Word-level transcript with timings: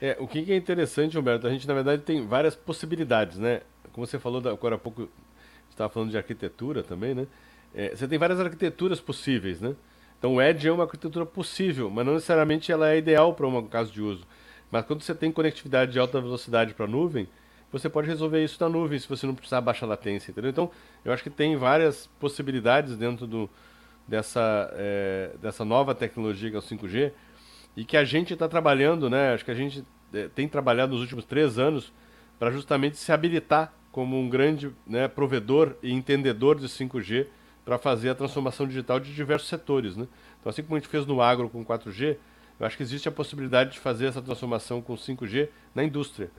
É, 0.00 0.16
o 0.20 0.28
que 0.28 0.52
é 0.52 0.56
interessante, 0.56 1.18
Humberto, 1.18 1.46
a 1.46 1.50
gente 1.50 1.66
na 1.66 1.74
verdade 1.74 2.02
tem 2.02 2.24
várias 2.26 2.54
possibilidades, 2.54 3.36
né? 3.38 3.62
Como 3.92 4.06
você 4.06 4.18
falou 4.18 4.40
agora 4.48 4.76
há 4.76 4.78
pouco, 4.78 5.08
estava 5.68 5.88
falando 5.88 6.10
de 6.10 6.16
arquitetura 6.16 6.82
também, 6.82 7.14
né? 7.14 7.26
É, 7.74 7.94
você 7.94 8.06
tem 8.06 8.18
várias 8.18 8.38
arquiteturas 8.38 9.00
possíveis, 9.00 9.60
né? 9.60 9.74
Então 10.18 10.36
o 10.36 10.42
Edge 10.42 10.68
é 10.68 10.72
uma 10.72 10.84
arquitetura 10.84 11.26
possível, 11.26 11.90
mas 11.90 12.06
não 12.06 12.14
necessariamente 12.14 12.70
ela 12.70 12.90
é 12.90 12.98
ideal 12.98 13.34
para 13.34 13.46
um 13.46 13.66
caso 13.66 13.92
de 13.92 14.00
uso. 14.00 14.24
Mas 14.70 14.84
quando 14.84 15.02
você 15.02 15.14
tem 15.14 15.32
conectividade 15.32 15.92
de 15.92 15.98
alta 15.98 16.20
velocidade 16.20 16.74
para 16.74 16.84
a 16.84 16.88
nuvem, 16.88 17.28
você 17.70 17.88
pode 17.88 18.08
resolver 18.08 18.42
isso 18.42 18.56
na 18.60 18.68
nuvem, 18.68 18.98
se 18.98 19.08
você 19.08 19.26
não 19.26 19.34
precisar 19.34 19.60
baixar 19.60 19.86
latência, 19.86 20.30
entendeu? 20.30 20.50
Então, 20.50 20.70
eu 21.04 21.12
acho 21.12 21.22
que 21.22 21.30
tem 21.30 21.56
várias 21.56 22.08
possibilidades 22.18 22.96
dentro 22.96 23.26
do, 23.26 23.50
dessa, 24.06 24.70
é, 24.74 25.32
dessa 25.40 25.64
nova 25.64 25.94
tecnologia 25.94 26.50
que 26.50 26.56
é 26.56 26.58
o 26.58 26.62
5G, 26.62 27.12
e 27.78 27.84
que 27.84 27.96
a 27.96 28.02
gente 28.02 28.32
está 28.32 28.48
trabalhando, 28.48 29.08
né? 29.08 29.32
Acho 29.32 29.44
que 29.44 29.52
a 29.52 29.54
gente 29.54 29.84
é, 30.12 30.26
tem 30.26 30.48
trabalhado 30.48 30.90
nos 30.90 31.00
últimos 31.00 31.24
três 31.24 31.60
anos 31.60 31.92
para 32.36 32.50
justamente 32.50 32.96
se 32.96 33.12
habilitar 33.12 33.72
como 33.92 34.18
um 34.18 34.28
grande 34.28 34.72
né, 34.84 35.06
provedor 35.06 35.76
e 35.80 35.92
entendedor 35.92 36.58
de 36.58 36.66
5G 36.66 37.28
para 37.64 37.78
fazer 37.78 38.10
a 38.10 38.16
transformação 38.16 38.66
digital 38.66 38.98
de 38.98 39.14
diversos 39.14 39.48
setores, 39.48 39.96
né? 39.96 40.08
Então, 40.40 40.50
assim 40.50 40.64
como 40.64 40.74
a 40.74 40.80
gente 40.80 40.88
fez 40.88 41.06
no 41.06 41.22
agro 41.22 41.48
com 41.48 41.64
4G, 41.64 42.16
eu 42.58 42.66
acho 42.66 42.76
que 42.76 42.82
existe 42.82 43.08
a 43.08 43.12
possibilidade 43.12 43.70
de 43.70 43.78
fazer 43.78 44.06
essa 44.06 44.20
transformação 44.20 44.82
com 44.82 44.96
5G 44.96 45.48
na 45.72 45.84
indústria. 45.84 46.32